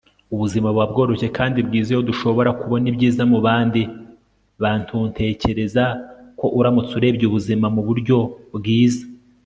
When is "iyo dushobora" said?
1.91-2.49